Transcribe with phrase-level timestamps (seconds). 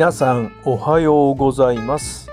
[0.00, 2.30] 皆さんおはようございます。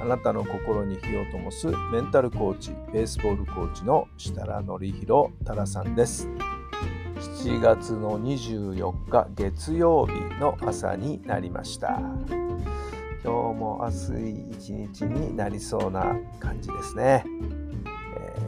[0.00, 6.28] あなたの心に火を灯すメンタルコーチベースボールコーチの設楽範弘太良さんです。
[7.42, 12.00] 7月の24日月曜日の朝になりました。
[13.24, 17.24] 今日も暑い一日になりそうな感じですね、
[18.18, 18.38] え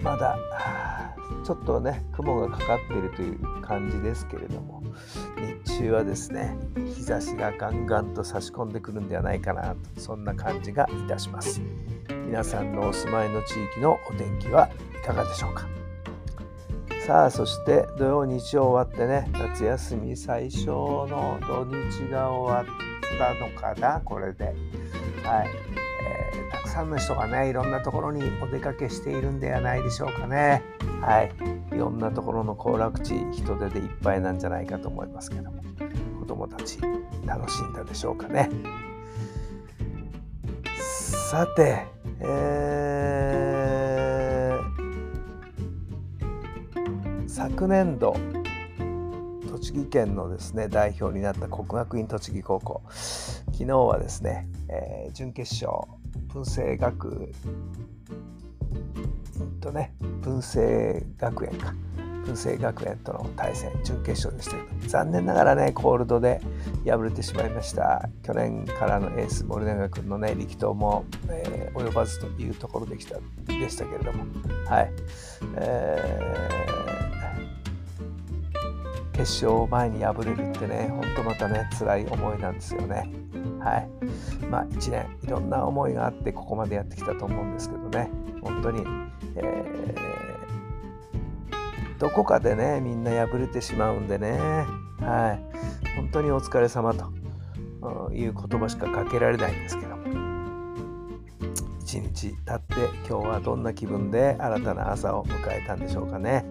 [0.00, 0.36] ーまだ
[1.44, 4.81] ちょっとね雲がかかっているという感じですけれども。
[5.64, 11.60] 日中はですね日差しがガンガンと差し込んでくるんではないかなとそんな感じがいたします。
[12.26, 14.70] 皆さんのお住まいの地域のお天気は
[15.02, 15.66] いかがでしょうか？
[17.06, 24.54] さあそして土曜日曜終わってね夏休み最初の土日が終わったのかなこれで。
[25.24, 25.48] はい、
[26.72, 30.62] さんの人がねいろんなところにお出かけしているんではないでしょうかね。
[31.02, 31.30] はい。
[31.74, 35.62] いろんなところの行楽地人手でいっぱいなんじゃないかと思いますけども
[36.20, 36.78] 子供たち
[37.26, 38.48] 楽しんだでしょうかね。
[41.30, 41.84] さて、
[42.20, 44.62] えー
[47.28, 48.14] 昨年度
[49.50, 52.82] 栃木県のですね代表になった国学院栃木高校。
[53.52, 55.82] 昨日はですね、えー準決勝
[56.32, 57.32] 文星学
[59.60, 60.58] とね文星
[61.18, 61.74] 学園か。
[62.24, 66.40] 文星学園との対戦準決勝でしたけど残念ながらねコールドで
[66.86, 68.08] 敗れてしまいました。
[68.22, 73.16] 去年からのエース森永君のね力投も、えー及ばずというところできた
[73.46, 74.24] でしたけれども。
[74.66, 74.92] はい、
[75.56, 76.81] えー
[79.22, 83.08] 決勝前に敗れるってねほんとまたね辛い思いなんですよね。
[83.60, 83.88] はい。
[84.46, 88.10] まあ1年いろんな思いがあってここまでやってきたと思うんですけどね。
[88.42, 88.84] 本当に、
[89.36, 89.62] えー
[92.00, 94.40] どこかでねみんな敗れてしまうんでね。
[94.98, 95.94] はい。
[95.94, 97.04] 本当にお疲れ様と
[98.12, 99.96] いう言葉しかかけられないんですけど。
[99.96, 100.02] も
[101.80, 102.74] 一日経って
[103.08, 106.44] 今日はどんな気分で新たな朝を迎えたんでしょうかね。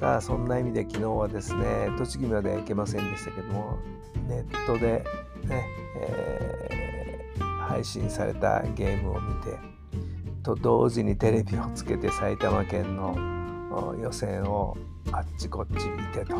[0.00, 3.78] さあそんな意味で昨日はですね栃木までは行けませんでしたけども
[4.26, 5.04] ネットで
[5.46, 5.64] ね、
[6.00, 6.80] えー
[7.70, 9.56] 配信されたゲームを見て
[10.42, 14.76] と同時にテレビをつけて埼玉県の予選を
[15.12, 16.34] あっちこっち見てと、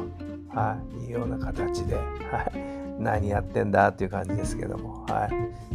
[0.49, 2.03] はい、いうような形で、は
[2.53, 5.31] い、何やってんだっていう感じですけども、はい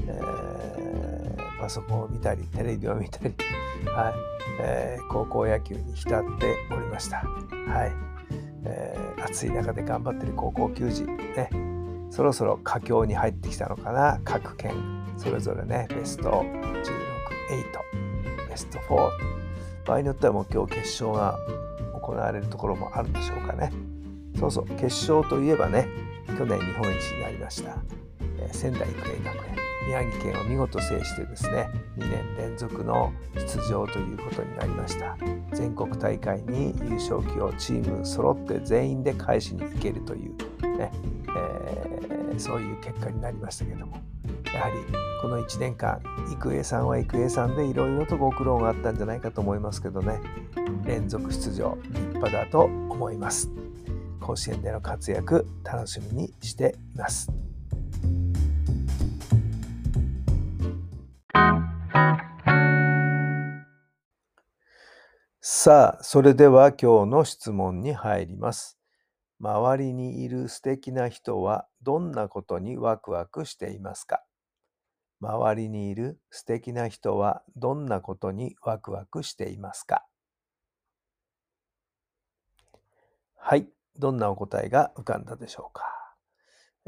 [0.08, 3.34] えーパソコンを見たりテレビを見たり、
[3.90, 4.14] はい
[4.60, 7.18] えー高校野球に浸っておりました。
[7.18, 7.92] はい
[8.66, 11.50] えー暑い中で頑張ってる高校球児ね
[12.12, 14.20] そろそろ佳境に入ってきたのかな。
[14.24, 14.76] 各県
[15.18, 16.44] それぞれねベスト16、
[18.46, 19.10] 8ベスト4
[19.88, 21.40] 場合によってはもう今日決勝が
[22.00, 23.72] 行われるところもあるんでしょうかね。
[24.40, 25.88] そうそう決勝といえばね
[26.38, 27.76] 去年日本一になりました、
[28.38, 29.65] えー仙台育英学園。
[29.88, 35.18] 宮城県を見事制してですね2年連続の出場ということになりました。
[35.54, 40.92] 全国大会に優勝旗をチーム揃って全員で返しに行けるという、ね
[41.30, 43.98] えーそういう結果になりましたけども。
[44.54, 44.76] やはり
[45.22, 50.20] この1年間育英さんは育英さんでいろいろとご苦労があったんじゃないかと思いますけどね。
[50.86, 53.50] 連続出場立派だと思います。
[54.22, 57.45] 甲子園での活躍楽しみにしています。
[65.66, 68.78] さあそれでは今日の質問に入ります。
[69.40, 74.22] 周りにいる素敵な人はどんなことにワクワクしていますか？
[75.22, 80.06] 周りにいる素敵な人はどんなことにワクワクしていますか？
[83.36, 83.68] はい、
[83.98, 85.84] どんなお答えが浮かんだでしょうか、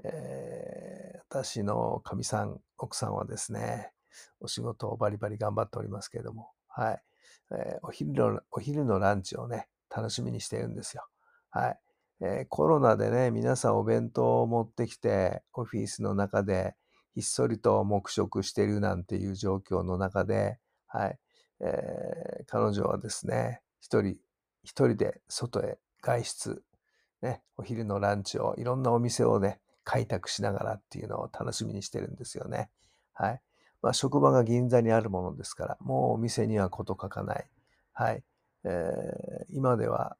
[0.03, 3.91] えー私のかみさん、奥さんはですね、
[4.39, 7.01] お仕事をバリバリ頑張っておりますけれども、はい、
[7.51, 11.07] えお昼の、お昼のランチをね、楽しみにしているんですよ。
[11.49, 11.79] はい。
[12.21, 16.75] えーコロナでね、皆さんお弁当を持ってきて、オフィスの中で
[17.13, 21.19] ひっそりと黙食してるなんていう状況の中で、はい。
[21.61, 24.15] えー彼女はですね、一人、
[24.63, 26.63] 一人で外へ外出
[27.21, 32.69] ね、お昼のランチをいろんなお店をね、開拓しながらっていうのを楽しみにしてるんですよね。
[33.13, 33.41] はい。
[33.87, 37.49] まあ、職場が銀座にあるものですから、もうお店にはこと書かない。
[37.93, 38.23] はい。
[38.65, 40.17] えー、今では、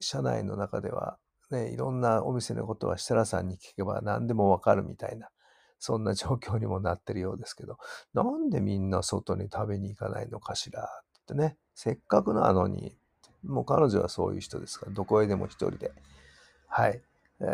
[0.00, 1.16] 社内の中では、
[1.50, 5.30] ね、いろんなお店のことは設楽さんに聞けば何でもわかるみたいな、
[5.78, 7.78] そんな状況にもなってるようですけど、
[8.12, 12.98] なんでみんな外に食べに行かないのかしらってね、せっかくなのに、
[13.44, 15.90] もう彼女はそういう人ですから、どこへでも一人で、
[16.68, 17.00] はい、
[17.40, 17.44] え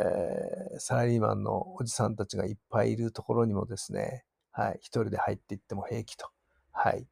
[0.75, 6.29] ー、サラリーマンのおじさんたちがいっぱいいるところにもですね、はい、一人で入っていっても平気と。
[6.73, 7.07] はい。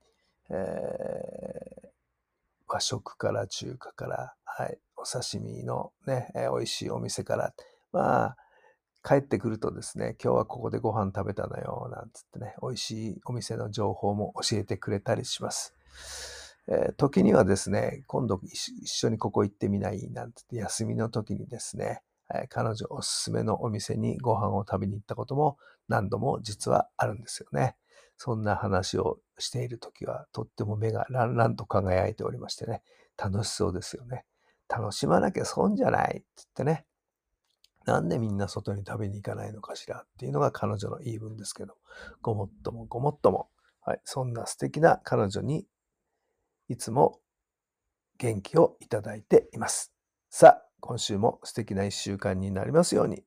[0.51, 1.89] えー、
[2.69, 7.55] 和食から中華から、はい、お刺身のね、えー、美味しいお店から、
[7.93, 8.37] まあ、
[9.03, 15.75] 帰ってくるとですね、今日はここでご飯食べたのよ、なんつってね、美味しいお店の情報も教えてくれたりします。
[16.69, 22.03] えー、時にはですね、今度一緒にここ行ってみないなんて休みの時にですね、
[22.35, 27.77] え、彼女おすすめのお店にご飯を食べに行ったことも何度も実はあるんですよね。
[28.17, 32.82] そんな話をしている時はとっても目がランランと輝いておりましてね、
[33.17, 34.25] 楽しそうですよね。
[34.69, 36.87] 楽しまなきゃ損じゃないって言ってね。
[37.87, 41.75] なんでみんな外に食べに行かないのかしらっていうのが彼女の言い分ですけど、
[42.21, 43.49] ごもっともごもっとも、
[43.81, 45.67] はい、そんな素敵な彼女に
[46.69, 47.19] いつも
[48.19, 49.93] 元気をいただいています。
[50.29, 53.23] さあ、今週も素敵な一週間になりますように。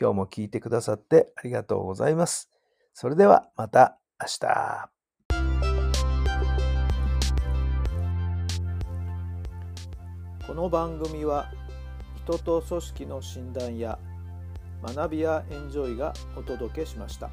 [0.00, 2.50] 今日も聞いてくださってありがとうございます。
[2.94, 4.90] それではまた明日。
[10.46, 11.50] この番組は
[12.24, 13.98] 人と組織の診断や
[14.82, 17.30] 学びやエンジョイがお届けしました。